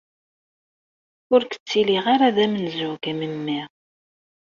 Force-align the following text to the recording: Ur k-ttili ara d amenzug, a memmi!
Ur 1.33 1.41
k-ttili 1.45 1.99
ara 2.13 2.35
d 2.35 2.37
amenzug, 2.43 3.03
a 3.11 3.13
memmi! 3.19 3.61